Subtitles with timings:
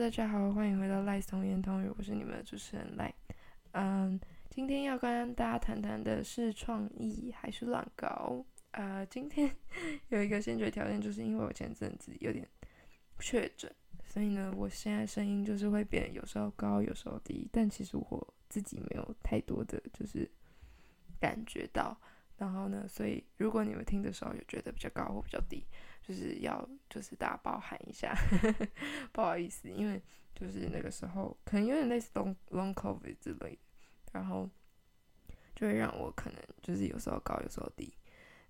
[0.00, 3.12] 大家好，欢迎回到赖松言通语，我是你们的主持人赖。
[3.72, 4.18] 嗯，
[4.48, 8.42] 今天要跟大家谈谈的是创意还是乱搞？
[8.70, 9.54] 呃，今天
[10.08, 12.48] 有一个先决条件，就是因为我前阵子有点
[13.18, 13.70] 确诊，
[14.06, 17.46] 所以呢，我现在声音就是会变，有时候高，有时候低。
[17.52, 20.26] 但其实我自己没有太多的就是
[21.20, 21.94] 感觉到。
[22.40, 25.62] 然后呢，所以如果你们听的时候有觉得比较高或比较低，
[26.02, 28.16] 就是要就是大家包涵一下，
[29.12, 30.00] 不好意思，因为
[30.34, 33.58] 就是那个时候可能有点类似 long long covid 之类的，
[34.12, 34.48] 然后
[35.54, 37.92] 就会让我可能就是有时候高有时候低，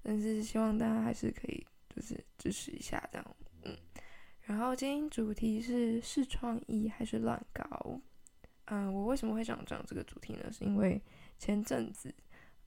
[0.05, 3.77] 但是希望大家还是可以就是支持一下这样，嗯。
[4.43, 8.01] 然后今天主题是是创意还是乱搞？
[8.66, 10.49] 嗯，我为什么会想讲这个主题呢？
[10.52, 11.02] 是因为
[11.41, 12.15] 前阵子。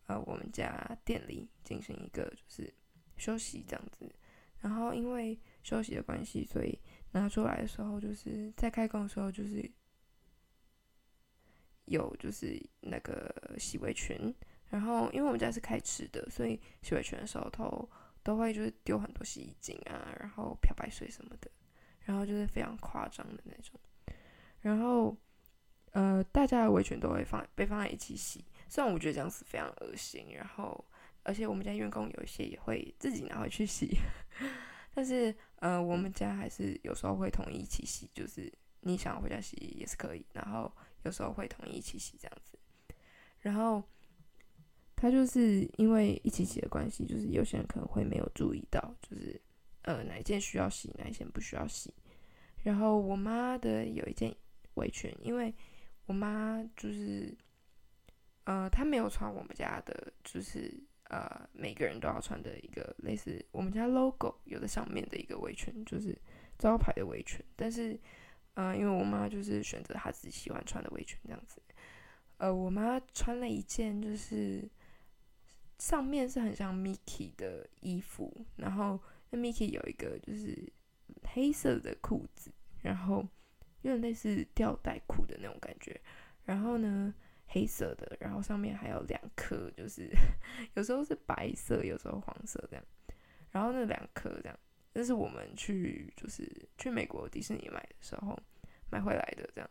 [0.07, 2.73] 呃，我们家店里进行一个就是
[3.17, 4.13] 休息这样子，
[4.59, 6.77] 然后因为休息的关系，所以
[7.11, 9.71] 拿出来的时候，就是在开工的时候，就是
[11.85, 14.33] 有就是那个洗围裙，
[14.69, 17.89] 然后因为我们家是开吃的，所以洗围裙的时候都
[18.23, 21.49] 都会就是丢很多洗衣精啊，然后漂白水什么的，
[22.01, 23.79] 然后就是非常夸张的那种，
[24.59, 25.15] 然后
[25.91, 28.43] 呃，大家的围裙都会放被放在一起洗。
[28.73, 30.83] 虽然我觉得这样子非常恶心，然后
[31.21, 33.95] 而且我们家员工有一些也会自己拿回去洗，
[34.95, 38.51] 但是呃，我们家还是有时候会统一一起洗，就是
[38.81, 42.57] 你想要回家洗也是可以，然后有时候会统一一起洗这样子。
[43.41, 43.83] 然后
[44.95, 49.39] 他就是因为一起洗的关系，就是有些人可能会没有注意到，就是
[49.83, 51.94] 呃哪一件需要洗，哪一件不需要洗。
[52.63, 54.35] 然后我妈的有一件
[54.73, 55.53] 围裙，因为
[56.07, 57.38] 我妈就是。
[58.45, 60.73] 呃，他没有穿我们家的，就是
[61.09, 66.13] 呃，每个人都要穿的一个类似我们家 logo 有的上面的一个围裙，就是
[66.57, 67.40] 招牌的围裙。
[67.56, 67.97] 但是，
[68.56, 71.62] 呃，因为我妈就是选择她自己喜欢穿的围裙这样子。
[72.38, 74.69] 呃，我妈穿了一件就是
[75.78, 80.67] 上面是很像 Mickey 的衣服，然后那 Mickey 有一个就是
[81.28, 82.51] 黑色的裤子，
[82.81, 83.25] 然后
[83.84, 86.01] 有点类似吊带裤的那种感觉。
[86.44, 87.13] 然后呢？
[87.47, 90.09] 黑色的，然后上面还有两颗，就是
[90.75, 92.85] 有时候是白色，有时候黄色这样。
[93.51, 94.59] 然后那两颗这样，
[94.93, 98.37] 那是我们去就是去美国迪士尼买的时候
[98.89, 99.69] 买回来的这样。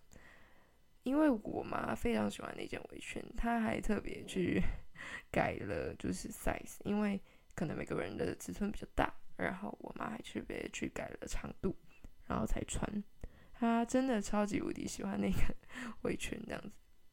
[1.03, 4.63] 因为我妈非常喜欢那件围裙，她还特别去
[5.33, 7.21] 改了就是 size，因为
[7.57, 11.77] 可能每个人的尺寸比较大，然后我妈还特别去改了长度，
[12.29, 13.03] 然后才穿。
[13.53, 15.39] 她真的超级无敌喜欢那个
[16.03, 16.71] 围裙这样子。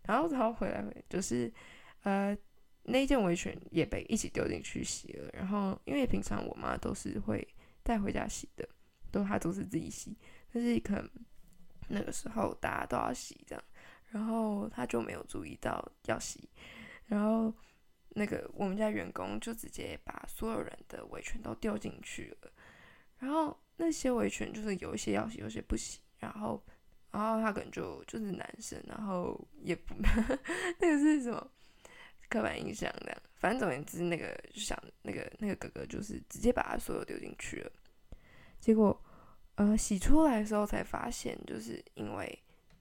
[0.09, 1.53] 然后，然后回来，就是，
[2.01, 2.35] 呃，
[2.81, 5.29] 那件围裙也被一起丢进去洗了。
[5.33, 7.47] 然后，因为平常我妈都是会
[7.83, 8.67] 带回家洗的，
[9.11, 10.17] 都她都是自己洗。
[10.51, 11.07] 但是可能
[11.89, 13.63] 那个时候大家都要洗这样，
[14.07, 16.49] 然后她就没有注意到要洗。
[17.05, 17.53] 然后
[18.15, 22.51] 那个我们家员工就直接把所有人的围裙都丢进去了。
[23.19, 25.99] 然后那些围裙就是有一些要洗，有些不洗。
[26.17, 26.65] 然后。
[27.11, 29.95] 然后他可能就就是男生，然后也不
[30.79, 31.51] 那个是什么
[32.29, 33.17] 刻板印象这样。
[33.35, 37.71] 反正总而言之，那个想那个那个哥哥就是直接把他所有丢进去了。
[38.59, 39.01] 结果
[39.55, 42.39] 呃洗出来的时候才发现，就是因为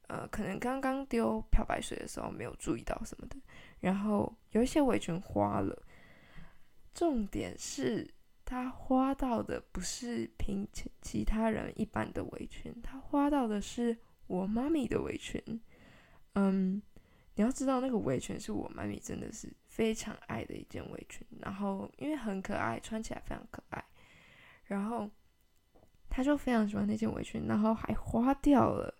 [0.09, 3.37] 呃可能刚刚丢漂白水的时候没有注意到什么的，
[3.81, 5.83] 然后有一些围裙花了。
[6.93, 8.13] 重点是
[8.45, 13.97] 他花到的不是平其其他人一般的围裙，他花到的是。
[14.29, 15.43] 我妈咪的围裙，
[16.35, 16.81] 嗯，
[17.35, 23.85] 你要知道那个围裙是我妈咪真的是非常爱的一件围裙，然后因为很可爱，穿起来非常可爱，
[24.65, 25.11] 然后
[26.09, 28.95] 他就非常喜欢那件围裙，然后还花掉了，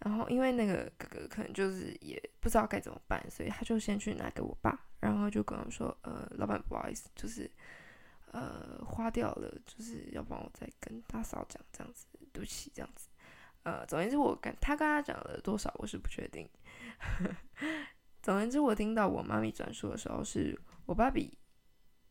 [0.00, 7.50] 然后因为那个哥哥可能就是也不知道该怎么办，所以他就先去拿给我爸，然后就跟我说，呃，老板不好意思，就是
[8.32, 13.08] 呃花掉了，就是要帮我再跟大嫂讲这样子，对不起这样子。
[13.64, 16.48] 呃，总而言之，我跟他跟他讲了多少，我是不确定。
[18.22, 21.36] 总而言之，我听到我妈咪转述的时候，是我爸比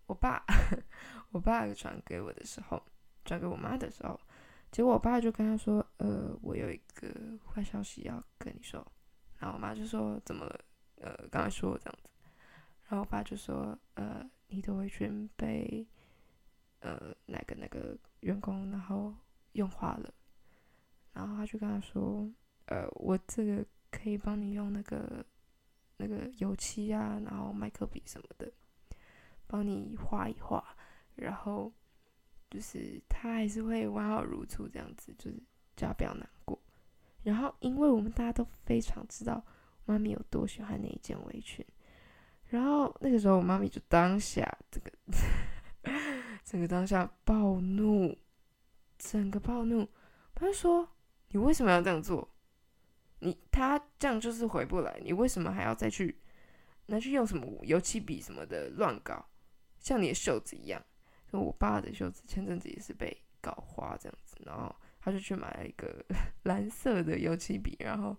[0.05, 0.43] 我爸，
[1.31, 2.81] 我爸传给我的时候，
[3.25, 4.19] 转给我妈的时候，
[4.71, 7.09] 结果我爸就跟他说：“呃，我有一个
[7.45, 8.85] 坏消息要跟你说。”
[9.39, 10.59] 然后我妈就说：“怎么了？”
[11.01, 12.09] 呃，刚才说这样子，
[12.89, 15.87] 然后我爸就说：“呃，你的围裙被
[16.79, 19.13] 呃哪个哪个员工然后
[19.51, 20.11] 用花了。”
[21.17, 22.29] 然后他就跟他说
[22.69, 25.25] ：“呃，我这个可以帮你用那个
[25.97, 28.51] 那个油漆啊，然后麦克笔什么的，
[29.47, 30.63] 帮你画一画。
[31.15, 31.73] 然后
[32.51, 35.37] 就是他还是会完好如初这样子，就是
[35.75, 36.61] 叫他不要难过。
[37.23, 39.43] 然后因为我们大家都非常知道
[39.85, 41.65] 妈咪有多喜欢那一件围裙，
[42.45, 44.91] 然后那个时候我妈咪就当下这个
[46.45, 48.15] 整个当下暴怒，
[48.99, 49.87] 整个暴怒，
[50.35, 50.87] 她就说
[51.29, 52.33] ：“你为什么要这样做？
[53.19, 56.19] 你他这样就是回不来，你为什么还要再去
[56.87, 59.25] 拿去用什么油漆笔什么的乱搞？
[59.79, 60.83] 像你的袖子一样，
[61.31, 66.03] 就我爸的袖子前阵子也是被搞花这样子，然后。”他就去买了一个
[66.43, 68.17] 蓝色的油漆笔，然后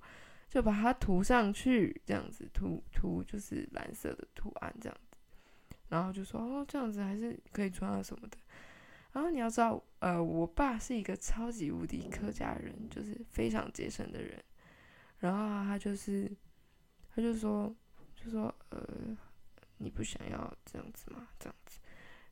[0.49, 5.19] 就把它涂上去，这样子涂涂就是蓝色的图案这样子，
[5.91, 8.39] 然后就说哦这样子还是可以穿啊什么的。
[9.19, 14.41] 然后你要知道，呃，我爸是一个超级无敌客家人，就是非常节省的人。
[15.19, 16.31] 然后他就是
[17.13, 17.75] 他就说
[18.15, 18.81] 就说呃
[19.79, 21.27] 你不想要这样子吗？
[21.37, 21.81] 这样子。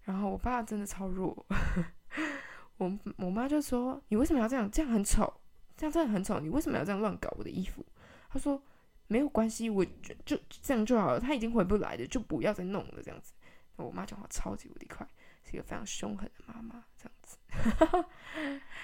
[0.02, 1.44] 然后我爸真的超弱。
[2.78, 4.70] 我我妈就说：“你为什么要这样？
[4.70, 5.40] 这样很丑，
[5.76, 6.38] 这样真的很丑。
[6.38, 7.84] 你为什么要这样乱搞我的衣服？”
[8.30, 8.62] 她说
[9.08, 11.18] ：“没有关系，我就就这样就好了。
[11.18, 13.32] 他已经回不来的，就不要再弄了。”这样子，
[13.74, 15.04] 我妈讲话超级无敌快，
[15.46, 16.84] 是一个非常凶狠的妈妈。
[16.96, 17.38] 这样子，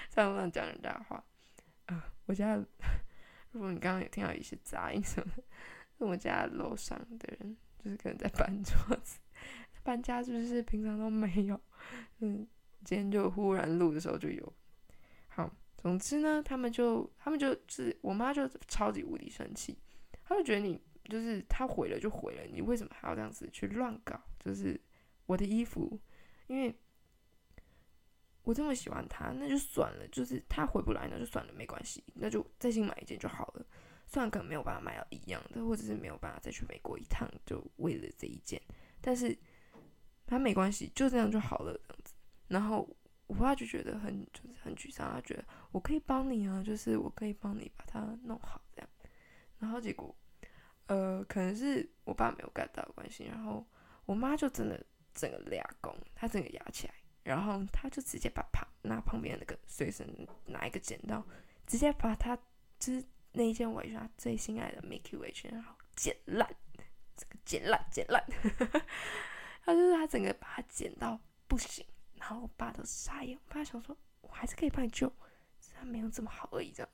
[0.09, 1.23] 这样乱讲人家话。
[1.87, 2.55] 啊，我家
[3.51, 5.43] 如果你刚刚有听到一些杂音什么的，
[5.97, 9.19] 我家楼上的人就是可能在搬桌子，
[9.83, 11.59] 搬家是不是平常都没有？
[12.19, 12.47] 嗯。
[12.85, 14.53] 今天就忽然录的时候就有，
[15.29, 19.79] 好，总之呢，他们就他们就是我妈就超级无敌生气，
[20.21, 24.21] 她就觉得你就是他毁了就毁了，你为什么还要这样子去乱搞？
[24.37, 24.77] 就是
[25.27, 25.97] 我的衣服，
[26.53, 26.75] 因为
[28.43, 33.65] 我这么喜欢他，那就算了，就是他回不来那就算了，没关系，那就再新买一件就好了。
[34.05, 38.61] 虽然可能没有办法买到一样的，或者是没有办法再去美国一趟，就为了这一件，
[39.01, 39.35] 但是
[40.27, 42.13] 他没关系，就这样就好了，这样子。
[42.49, 42.87] 然后
[43.25, 48.89] 我爸就觉得很就是很沮丧，他觉得我可以帮你啊，就是我可以帮你把它弄好这样。
[49.57, 50.15] 然后结果，
[50.87, 53.65] 呃，可能是我爸没有 get 到关系，然后
[54.05, 56.93] 我妈就真的整个俩工，他整个压起来，
[57.23, 60.07] 然后他就直接把旁拿旁边那个随身
[60.45, 61.25] 拿一个剪刀，
[61.65, 62.35] 直接把他
[62.79, 66.47] 就是那一件围裙，他最心爱的 Mickey 围裙，然后剪烂，
[67.15, 68.23] 这个剪烂剪烂，
[69.63, 71.85] 他就是他整个把它剪到不行。
[72.15, 75.09] 然后我爸都傻眼，我爸想说，我还是可以帮你救，
[75.59, 76.71] 只是没有这么好而已。
[76.71, 76.89] 这样，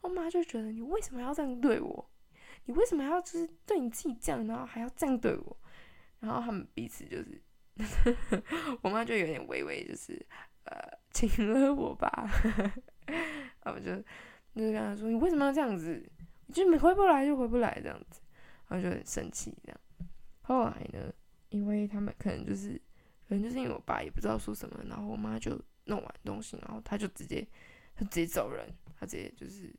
[0.00, 2.10] 我妈就觉得你为什么要这样对我？
[2.64, 5.56] 你为什么要就是对你自己这样，然后还要这样对我？
[6.18, 7.40] 然后他们彼此就是，
[8.82, 10.24] 我妈就有点微微就是
[10.64, 10.76] 呃
[11.12, 12.08] 亲了我爸，
[13.64, 13.96] 然后就
[14.54, 16.02] 就是跟他说，你为什么要这样子？
[16.52, 18.20] 就没回不来就回不来这样子，
[18.68, 19.80] 然后就很生气这样。
[20.42, 21.12] 后来呢，
[21.48, 22.80] 因为他们可能就是。
[23.28, 27.46] 可能就是因为我爸也不知道说什么，然后我妈就弄完东西，然后他就直接
[27.94, 28.68] 他直接走人，
[29.00, 29.74] 他直接就是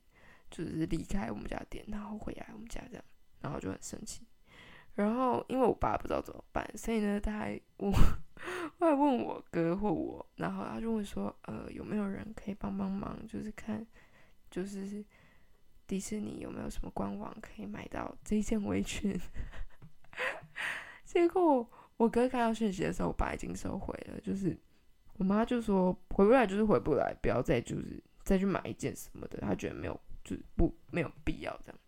[0.50, 3.04] 就是离开我们家店，然后回来我们家这样，
[3.42, 4.26] 然后就很生气。
[4.96, 7.92] 然后因为我爸不知道怎么办，所以呢他还问，
[8.80, 13.86] 我还问我哥或我，然后他就问说，呃，有没有人可以帮帮忙，就是看
[14.50, 15.04] 就是
[15.88, 19.20] 迪士尼有没有什么官网可以买到这件围裙。
[21.04, 21.70] 结果。
[21.96, 24.20] 我哥看到讯息的时候，我爸已经收回了。
[24.20, 24.58] 就是
[25.20, 29.38] 我妈就说回不来就是回不来，不要再就是再去买一件什么的。
[29.40, 31.80] 他觉得没有，就是不没有必要这样。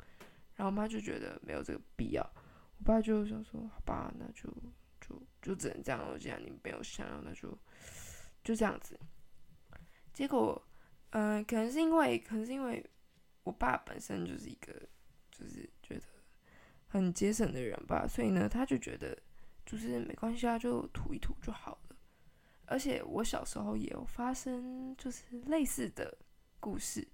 [0.56, 2.24] 然后我妈就觉得没有这个必要。
[2.86, 4.50] 爸就想说好吧，那就
[5.02, 6.18] 就就只能这样了。
[6.18, 7.58] 既然你没有想要，那就
[8.44, 8.98] 就这样子。
[10.14, 10.62] 结果，
[11.10, 12.86] 嗯，可能是因为可能是因为
[13.44, 14.74] 我爸本身就是一个
[15.32, 16.04] 就是觉得
[16.88, 19.18] 很节省的人吧，所以呢，他就觉得。
[19.68, 21.96] 就是没关系啊，就涂一涂就好了。
[22.68, 26.16] 而且我小时候也有发生就是类似的
[26.60, 27.08] 故事，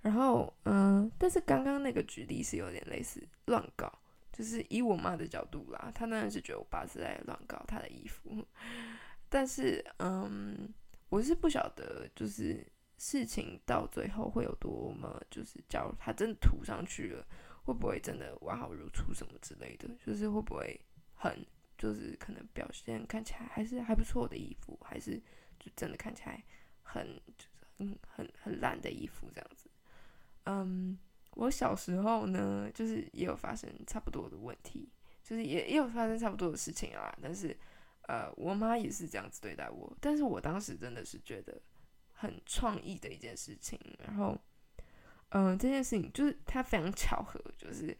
[0.00, 3.92] 然后嗯，但是刚刚那个举例是有点类似乱搞，
[4.38, 8.46] 就是以我妈的角度啦，她当然是觉得我爸是在乱搞她的衣服。
[9.28, 10.72] 但是嗯，
[11.08, 12.64] 我是不晓得就是
[12.98, 17.26] 事情到最后会有多么，就是假如他真的涂上去了，
[17.64, 20.80] 会不会真的完好如初什么之类的，就是会不会
[21.14, 21.44] 很。
[21.76, 25.16] 就是可能表现看起来还是还不错的衣服，还是
[25.60, 26.42] 就真的看起来
[26.82, 29.70] 很就是很很很烂的衣服这样子。
[30.46, 30.98] 嗯，
[31.32, 34.88] 我小时候呢，就是也有发生差不多的问题，
[35.22, 37.16] 就是也也有发生差不多的事情啊。
[37.22, 37.56] 但是
[38.02, 41.60] 呃，我妈也是这样子对待我，但是我当时真的是觉得
[42.12, 43.78] 很创意的一件事情。
[44.04, 44.36] 然后
[45.30, 47.96] 嗯，这件事情就是它非常巧合，就是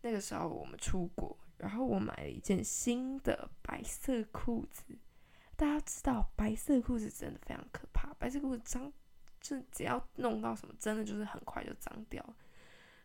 [0.00, 1.36] 那个时候我们出国。
[1.58, 4.82] 然后我买了一件新的白色裤子，
[5.56, 8.92] 大家知道白色裤子真的非常可怕，白色裤子脏，
[9.40, 12.20] 就只要弄到什么，真的就是很快就脏掉。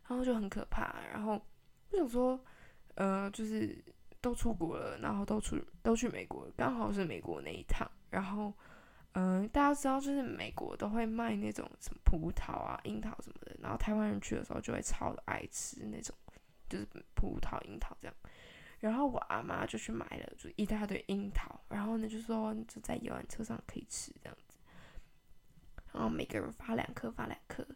[0.08, 0.94] 然后就很可怕。
[1.12, 1.40] 然后
[1.90, 2.38] 我想说，
[2.94, 3.78] 呃，就是
[4.20, 7.88] 都出国了，然后都出都去美国，刚好是美国那一趟。
[8.10, 8.52] 然后，
[9.12, 16.14] 嗯，大家知道，就是美国都会卖那种什么葡萄啊、樱桃什么的，然后台湾人去的时候就会超爱吃那种，
[16.68, 18.16] 就是葡萄、樱桃这样。
[18.80, 24.56] 然后我阿妈就去买了，就一大堆樱桃，然后呢就说就在游览车上可以吃这样子，
[25.92, 27.66] 然后每个人发两颗，发两颗。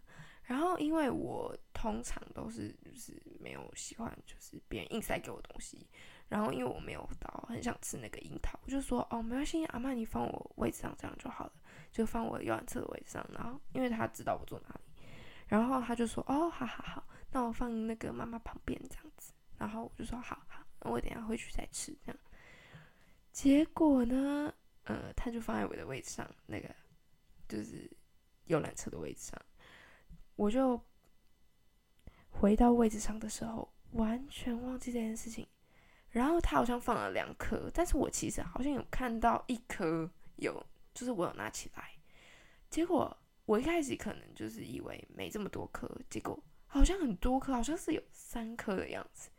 [0.44, 5.86] 然后因为我通常都是就是没有喜欢就是别人硬塞给我东西，
[6.28, 11.52] 然后因为我没有到很想吃那个樱桃，我就说哦没关系，阿妈你放我位置上这样就好了，
[11.90, 13.26] 就放我游览车的位置上。
[13.32, 14.80] 然后因为他知道我坐哪里，
[15.46, 19.32] 然后他就说哦好好好，那我放那个妈妈旁边这样子。
[19.58, 20.60] 然后我就说好好。
[20.80, 22.20] 那我等下回去再吃，这样。
[23.30, 26.68] 结果呢，呃，他就放在我的位置上，那个
[27.48, 27.88] 就是
[28.46, 29.40] 游览车的位置上。
[30.36, 30.80] 我就
[32.30, 35.46] 回到位置上的时候，完全忘记这件事情。
[36.10, 41.90] 然后他好像放了两颗，但是我其实好像有看到一颗有，就是我有拿起来。
[42.68, 49.30] 结果我一开始可能就是以为没这么多颗，结果好像很多颗，好像是有三颗的样子。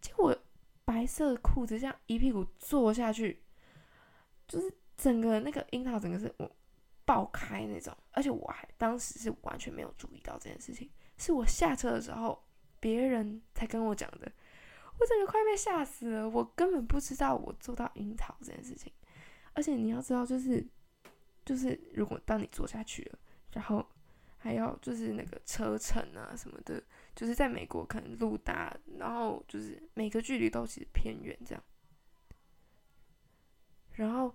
[0.00, 0.36] 结果。
[0.84, 3.40] 白色裤子这样一屁股坐下去，
[4.48, 6.56] 就是整个那个樱桃整个是我
[7.04, 12.42] 爆开那种，而且我还当时是完全没有注意到这件事情，是我下车的时候
[12.80, 14.30] 别人才跟我讲的，
[14.98, 18.92] 我整个快被吓死了，我根本不知道我做到樱桃这件事情，
[19.54, 20.66] 而且你要知道就是
[21.44, 23.18] 就是如果当你坐下去了，
[23.52, 23.86] 然后。
[24.44, 26.82] 还要就是那个车程啊什么的，
[27.14, 31.62] 就是在美国可能路大，然后就是每个距离都其实偏远这样。
[33.92, 34.34] 然后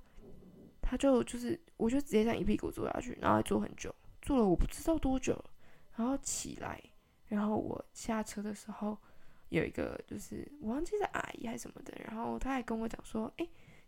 [0.89, 5.37] 他就就是，我就直接这样一屁股坐下去，然后坐很久，坐了我不知道多久，
[5.95, 6.81] 然后起来，
[7.27, 8.97] 然后我下车的时候
[9.49, 13.47] 有一个就是我忘记是阿姨还是什么的，然后他还跟我讲说：“哎，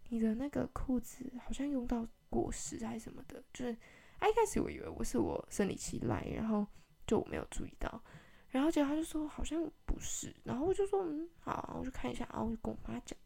[0.10, 3.77] 你的那个裤子好像用到果实还是什么的，就是。”
[4.22, 6.68] 他一开始我以为我是我生理期来，然后
[7.08, 8.03] 就我没有注意到，
[8.50, 13.18] 然后结果他就说好像不是，然后我就说嗯好，我就看一下，然后我就跟我妈讲，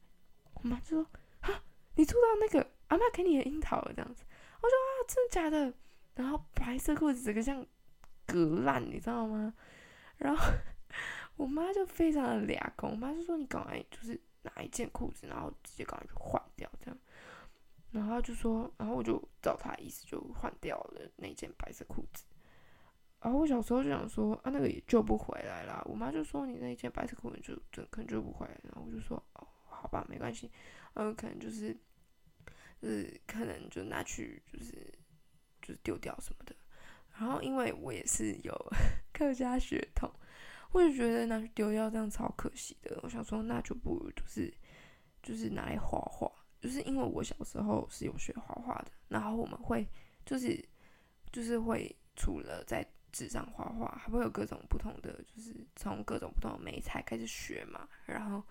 [0.53, 1.07] 我妈就说
[1.41, 1.63] 哈，
[1.95, 4.23] 你坐到那个阿妈给你的樱桃了这样子，
[4.61, 5.73] 我说啊真的假的？
[6.15, 7.65] 然后白色裤子整个像
[8.25, 9.53] 割烂，你知道吗？
[10.17, 10.53] 然后
[11.35, 16.97] 我妈就非常的俩公，我妈就说你赶快就是拿一件裤子，然后直接赶快去换掉这样。
[17.91, 22.25] 然后就说，然后我就照她意思就换掉了那件白色裤子。
[23.21, 25.81] 然后我小时候就想说，啊，那个也救不回来啦。
[25.85, 28.59] 我妈就说，你那件白色裤子就就可能救不回来。
[28.63, 30.51] 然后我就说，哦，好吧，没关系，
[30.95, 31.75] 嗯，可能就是，
[32.83, 34.73] 就是可能就拿去就是
[35.61, 36.53] 就是丢掉什么的。
[37.17, 38.53] 然后因为我也是有
[39.13, 40.11] 客家血统，
[40.73, 42.99] 我就觉得拿去丢掉这样超可惜的。
[43.03, 44.53] 我想说，那就不如就是
[45.21, 46.29] 就是拿来画画。
[46.59, 49.87] 就是因为我小时候是有学画画的，然后我们会
[50.25, 50.61] 就是
[51.31, 58.43] 就是会除了在纸上画画，还会有各种不同的，就是从各种不同的媒材开始学嘛，然后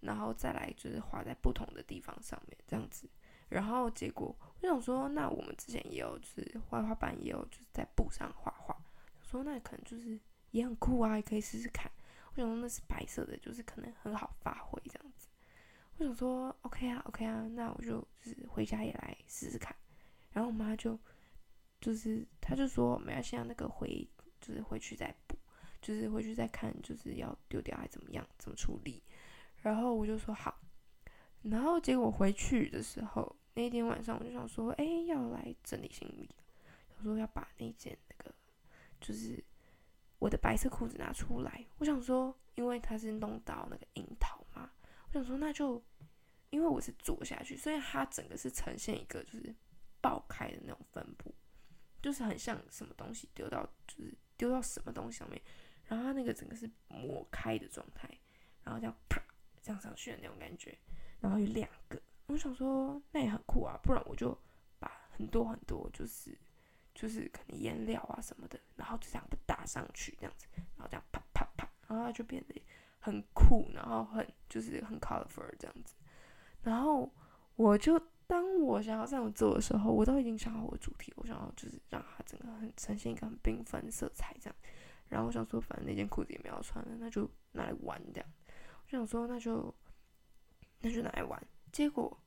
[0.00, 3.08] 然后再来就是画在不同的地方上面这样子，
[3.54, 8.76] 然后结果我想说，那我们之前也有就是画画班也有就是在布上画画，
[9.22, 10.18] 说那可能就是
[10.50, 11.88] 也很酷啊，也可以试试看。
[12.34, 15.28] 我想说那是白色的，就是可能很好发挥这样子。
[15.96, 19.72] 我想说，OK 啊，OK 啊，那我就就是回家也来试试看。
[20.32, 20.98] 然后我妈就
[21.80, 24.04] 就是她就说没关系啊，那个回
[24.40, 25.38] 就是回去再补，
[25.80, 29.00] 就是回去再看，就是要丢掉还怎么样，怎么处理。
[29.58, 30.58] 然后我就说好。
[31.42, 36.28] 然后结果回去的时候，那天晚上我就想说，哎，要来整理行李，
[36.96, 38.34] 我说要把那件那个
[39.00, 39.42] 就是
[40.18, 41.64] 我的白色裤子拿出来。
[41.78, 44.70] 我想说，因为它是弄到那个樱桃嘛。
[45.06, 45.82] 我想说，那就
[46.50, 49.54] 因为我是坐下去，所以它整个是呈现一个就是
[50.00, 51.32] 爆开的那种分布，
[52.02, 55.40] 就是很像什么东西丢到就是丢到什么东西上面，
[55.86, 58.08] 然后它那个整个是磨开的状态，
[58.64, 59.22] 然后这样啪
[59.62, 60.76] 这样上去的那种感觉，
[61.20, 64.36] 然后有两个，我想说那也很酷啊，不然我就
[64.78, 66.36] 把很多很多就是
[66.94, 72.62] 就是可能颜料啊什么的，然后就这样打上去这样子，然后这样啪啪啪，然后它就变得。
[73.06, 75.94] 很酷，然后很就是很 colorful 这样子，
[76.62, 77.12] 然后
[77.54, 84.56] 我就当我想要这样做的时候，我都已经想好我的主题，我想要就是让它整个很呈现一个很缤纷色彩这样，
[85.10, 88.30] 然后我想说，反正那件裤子也没有穿了，那就拿来玩这样，
[88.86, 89.74] 我想说那就
[90.80, 92.22] 那就拿来玩，结果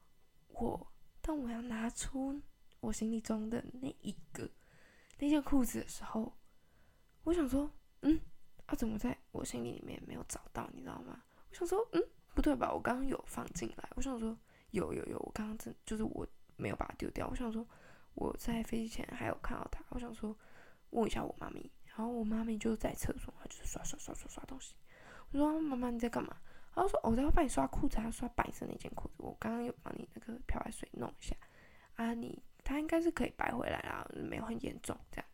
[0.50, 2.38] 我当我要拿出
[2.82, 4.52] 我行李中的那一个
[5.20, 6.38] 那件裤子的时候，
[7.24, 8.20] 我想说，嗯。
[8.66, 11.24] 啊，怎么在我行李里面没有找到，你知道吗？
[11.50, 12.04] 我想说，嗯，
[12.36, 12.74] 不对吧？
[12.74, 13.90] 我刚刚有放进来。
[13.96, 14.38] 我想说，
[14.72, 16.28] 有有有，我刚刚真就是我
[16.58, 17.30] 没有把它丢掉。
[17.30, 17.66] 我想说，
[18.16, 19.82] 我在飞机前还有看到它。
[19.92, 20.38] 我想说，
[20.90, 21.72] 问一下我妈咪。
[21.86, 24.76] 然后我妈咪就在厕所，她就是刷刷刷刷刷东西。
[25.32, 26.36] 我说妈妈你在干嘛？
[26.78, 29.16] 然后说我在帮你刷裤子，还要刷白色那件裤子。
[29.18, 31.36] 我刚刚有帮你那个漂白水弄一下
[31.96, 35.26] 啊，你它应该是可以白回来啦，没有很严重这样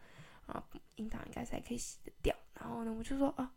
[0.45, 0.63] 啊，
[0.95, 2.33] 樱桃应该是还可以洗得掉。
[2.53, 3.53] 然后呢，我就说啊，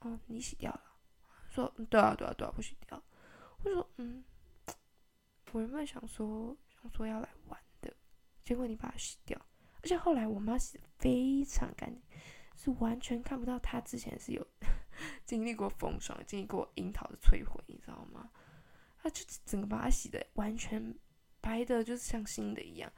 [0.00, 0.82] 哦你洗掉了？
[1.48, 3.02] 说对啊对啊对啊，我洗掉。
[3.62, 4.22] 我说嗯，
[5.52, 7.90] 我原本想说想说要来玩的，
[8.44, 9.40] 结果你把它洗掉，
[9.80, 12.02] 而且后来我妈洗的非常干净。
[12.56, 14.46] 是完全看不到它之前是有
[15.24, 18.30] 经历过风霜、经历过樱桃的摧毁，你知道吗？
[19.02, 20.94] 他就整个把它洗的完全
[21.40, 22.90] 白的，就是像新的一样。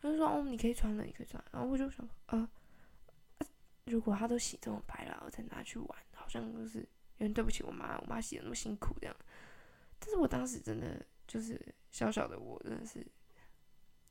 [0.00, 2.48] 他就说：“哦，你可以穿了，你可以穿。”然后我就想：“呃，
[3.84, 6.80] 如果他都洗这么白了，我再拿去玩，好像就是
[7.16, 9.16] 有点对不起我妈，我妈洗的那么辛苦这样。”
[9.98, 11.58] 但是我当时真的就是
[11.90, 13.06] 小小的我，真的是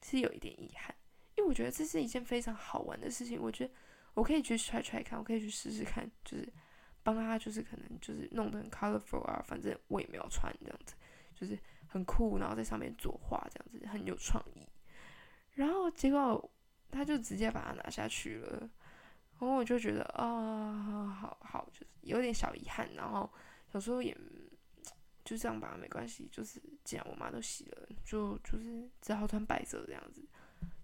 [0.01, 0.95] 是有一点遗憾，
[1.35, 3.73] 因为我觉得这是一件非常好玩的事情，我觉得。
[4.15, 6.47] 我可以去 try try 看，我可以去试试看，就是
[7.03, 10.95] 帮他，就是可能就是弄得很 colorful 啊，反正我也没有穿这样子，
[11.35, 11.57] 就是
[11.87, 14.67] 很酷，然后在上面作画这样子，很有创意。
[15.53, 16.51] 然后结果
[16.89, 18.59] 他就直接把它拿下去了，
[19.39, 22.91] 然后我就觉得啊，好好，就是有点小遗憾。
[22.95, 23.29] 然后
[23.73, 24.17] 有时候也
[25.23, 30.25] 就这样吧，没关系，就是既然我妈都洗了，就就是只好穿白色这样子。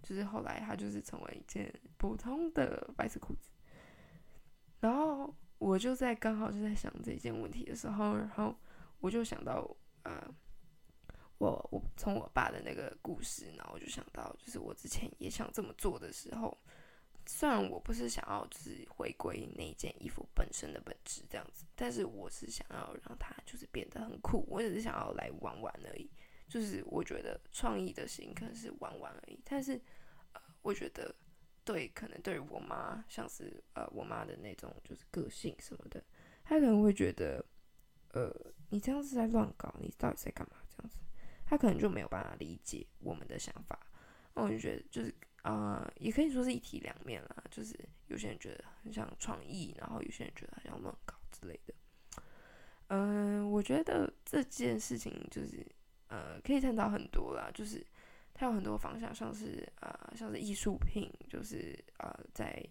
[0.04, 3.50] 就是后来它就是成为一件普通的白色裤子，
[4.80, 8.56] 然后我就在刚好就在想这件问题的时候，然后
[9.00, 9.70] 我就想到
[10.04, 10.28] 呃，
[11.38, 16.58] 我我从我爸的那个故事，然后我就想到就是我之前也想这么做的时候，
[17.26, 26.10] 虽然我不是想要就是回归那件衣服本身的本质这样子，但是我是想要让它就是变得很酷，我只是想要来玩玩而已，
[26.48, 29.74] 就是我觉得创意的心可能是玩玩而已，但是
[30.34, 30.42] 呃。
[30.62, 31.16] 我觉得，
[31.72, 36.04] 对，可能对于我妈，像是呃我妈的那种就是个性什么的，
[36.44, 37.46] 她可能会觉得，
[38.14, 38.36] 呃，
[38.72, 40.56] 你这样子在乱搞，你到底在干嘛？
[40.68, 40.98] 这样子，
[41.46, 43.80] 她可能就没有办法理解我们的想法。
[44.34, 47.44] 那我就觉得，就是啊，也可以说是一体两面啦。
[47.52, 47.78] 就是
[48.08, 51.74] 有些人觉得很像创意，然后有些人觉得很像乱搞之类的。
[52.88, 55.64] 嗯，我觉得这件事情就是
[56.08, 57.86] 呃，可以探讨很多啦，就是。
[58.40, 62.66] 它有很多方向，像是呃，像是艺术品，就是呃，在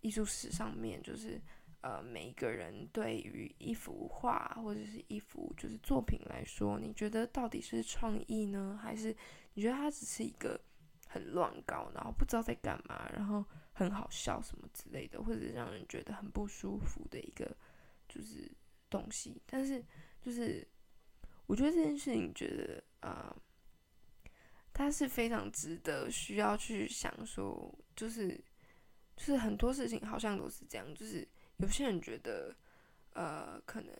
[0.00, 1.38] 艺术史上面，就是
[1.82, 9.14] 呃，每一个人对于一幅画或者是一幅就是作品来说，你觉得到底是创意呢，还是
[9.52, 10.58] 你觉得它只是一个
[11.06, 17.54] 很乱搞，然后不知道在干嘛，然后很好笑什么之类的，或者让人觉得很不舒服的一个
[18.08, 18.50] 就是
[18.88, 19.42] 东西？
[19.44, 19.84] 但是
[20.22, 20.66] 就是
[21.44, 23.36] 我觉得这件事情，觉得啊。
[24.74, 28.30] 它是非常值得需要去想说，就是
[29.16, 31.26] 就是很多事情好像都是这样，就是
[31.58, 32.52] 有些人觉得，
[33.12, 33.94] 呃，可能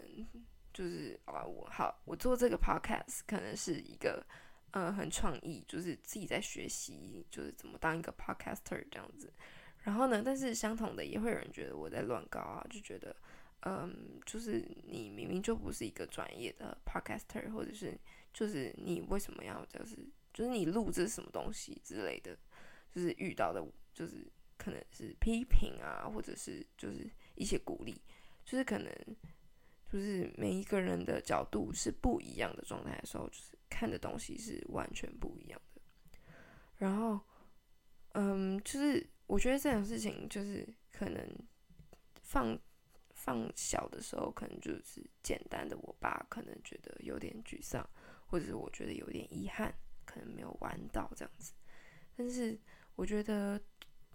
[0.72, 4.26] 就是啊，我好，我做这个 podcast 可能是一个
[4.72, 9.32] 呃很创意，就是自己在学习，就是怎么当一个 podcaster 这样子。
[9.78, 13.14] 然后呢，但是相同的也会有人觉得我在乱搞啊，就觉得，
[13.60, 17.96] 嗯，就是你明明就不是一个专业的 podcaster，或者是
[18.32, 19.96] 就是你为什么要就是。
[20.34, 22.36] 就是你录这什么东西之类的，
[22.90, 27.98] 就是遇到的，就是可能是批评啊，或者是就是一些鼓励，
[28.44, 28.92] 就是可能
[29.90, 35.80] 就是每一个人的角度是不一样的状态的时候，就是看的东西是完全不一样的。
[36.76, 37.20] 然后，
[38.14, 41.24] 嗯，就是我觉得这种事情就是可能
[42.22, 42.58] 放
[43.12, 47.88] 放小的时候，可能就是简单的，我爸可能觉得有点沮丧，
[48.26, 49.72] 或者是我觉得有点遗憾。
[50.04, 51.52] 可能没有玩到这样子，
[52.16, 52.58] 但是
[52.94, 53.60] 我觉得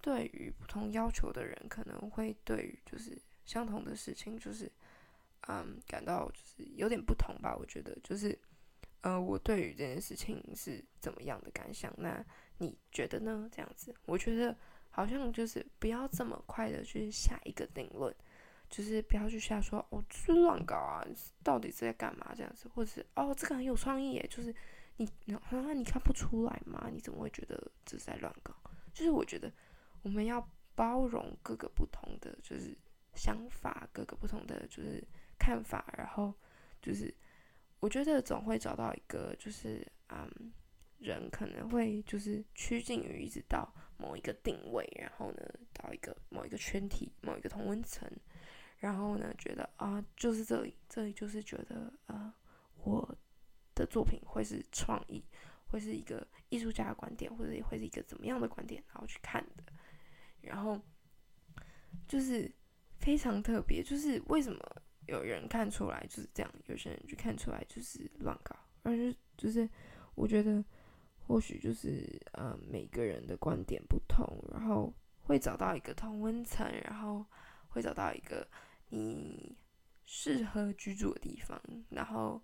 [0.02, 4.71] 对于不同要求的人，可能会对于就是相同的事情，就是
[5.47, 7.56] 嗯感到就是有点不同吧。
[7.58, 8.38] 我觉得就是
[9.02, 11.93] 呃，我对于这件事情是怎么样的感想？
[11.97, 12.25] 那
[12.60, 13.49] 你觉得呢？
[13.52, 14.56] 这样子，我觉得
[14.89, 18.15] 好像就是不要这么快的去下一个定论，
[18.69, 21.06] 就是不要去瞎说哦，是乱搞啊，
[21.43, 24.56] 到底是在干嘛这样子，或者是哦，这个很有创意耶，就是。
[25.00, 26.90] 你啊，你看不出来吗？
[26.92, 28.54] 你怎么会觉得这是在乱搞？
[28.94, 29.50] 就是我觉得
[30.02, 32.78] 我们要包容各个不同的就是
[33.16, 35.02] 想法，各个不同的就是
[35.38, 36.34] 看法，然后
[36.82, 37.14] 就是
[37.80, 40.52] 我觉得总会找到一个就是嗯，
[40.98, 45.42] 人可能会就是趋近于一直到某一个定位，然后呢
[45.74, 48.10] 到一个某一个圈体、某一个同温层，
[48.80, 52.34] 然后呢，觉得啊，就是这里，这里就是觉得呃，
[52.84, 53.16] 我
[53.80, 55.24] 的作品会是创意，
[55.68, 59.63] 会是一个艺术家的观点，或者会是一个怎么样的观点，然后去看的。
[60.42, 60.80] 然后
[62.08, 62.52] 就是
[62.98, 64.60] 非常特别，就是为什么
[65.08, 69.68] 有人看出来就是这样，有些人就看出来就是乱搞，而是就是
[70.15, 70.63] 我觉得
[71.26, 77.26] 或许就是呃每个人的观点不同，然后会找到一个同温层，然后
[77.70, 78.46] 会找到一个。
[78.92, 79.56] 你
[80.04, 81.62] 适合居住的地方，
[81.92, 82.44] 然后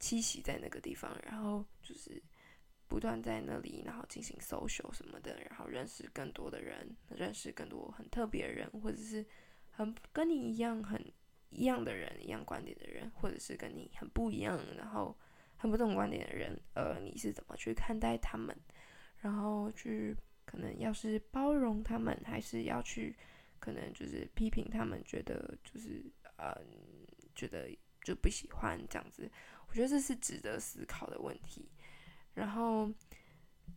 [0.00, 2.22] 栖息在那个地方，然后就是
[2.86, 9.24] 不断在那里，然后进行 social 什么的，然后认识更多的人，认识更多很特别的人，或者是
[9.70, 11.00] 很跟你一样很
[11.50, 15.16] 一样的人，一样观点的人，或者是跟你很不一样，然后
[15.56, 18.56] 很不同观点的人，呃，你是怎么去看待他们？
[19.20, 23.16] 然后去可能要是包容他们，还是要去？
[23.60, 26.00] 可能就是批评他们，觉得就是
[26.36, 26.56] 呃，
[27.34, 27.68] 觉得
[28.04, 29.28] 就不喜欢这样子。
[29.68, 31.68] 我觉得这是值得思考的问题。
[32.34, 32.90] 然后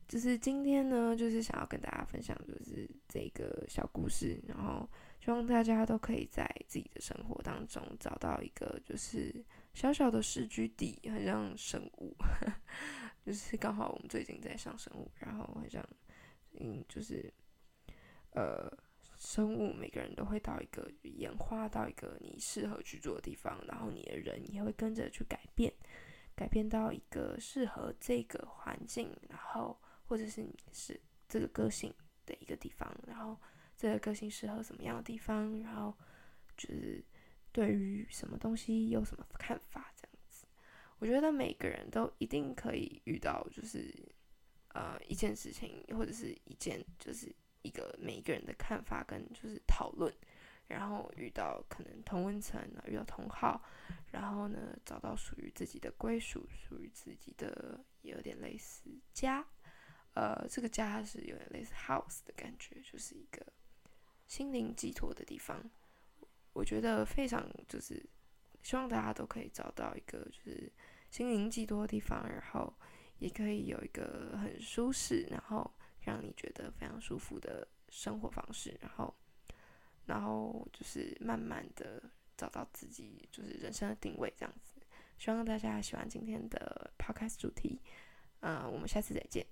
[0.07, 4.41] 就是今天呢，就是想要跟大家分享，就是这个小故事。
[4.47, 12.15] 然后希望大家都可以在自己的生活当中找到一个就是小小的市居地，很像生物，
[13.25, 15.83] 就是刚好我们最近在上生物，然后好像
[16.59, 17.33] 嗯，就是
[18.31, 18.71] 呃。
[19.23, 25.71] 生物每个人都会到一个演化到一个你适合去做的地方，然后你的人也会跟着去改变，
[26.35, 31.93] 改变到一个适合这个环境，然后或者是你是这个个性
[32.25, 33.39] 的一个地方，然后
[33.77, 35.95] 这个个性适合什么样的地方，然后
[36.57, 37.05] 就是
[37.51, 40.47] 对于什么东西有什么看法这样子。
[40.97, 43.93] 我觉得每个人都一定可以遇到，就是
[44.69, 47.31] 呃一件事情或者是一件就是。
[47.63, 50.13] 一个每一个人的看法跟就是讨论，
[50.67, 53.61] 然后遇到可能同温层，遇到同好，
[54.11, 59.45] 然后呢找到属于自己的归属，属于自己的也有点类似家，
[60.15, 63.45] 呃，这个家是有点类似 house 的感觉，就是一个
[64.27, 65.63] 心灵寄托的地方。
[66.53, 68.03] 我觉得非常就是
[68.63, 70.71] 希望大家都可以找到一个就是
[71.09, 72.73] 心灵寄托的地方，然后
[73.19, 75.69] 也可以有一个很舒适，然后。
[76.01, 79.13] 让你觉得非常舒服的生活方式，然后，
[80.05, 82.01] 然后就是慢慢的
[82.35, 84.81] 找到自己就是人生的定位，这样子。
[85.17, 87.79] 希望大家喜欢今天的 podcast 主题，
[88.39, 89.45] 嗯，我们下次再见。